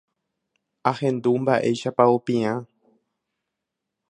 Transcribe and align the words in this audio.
ahendu 0.91 1.33
mba'éichapa 1.43 2.03
opiã 2.17 2.55